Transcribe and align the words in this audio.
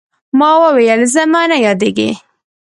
ما 0.39 0.51
وويل 0.63 1.01
زما 1.15 1.41
نه 1.51 1.57
يادېږي. 1.65 2.09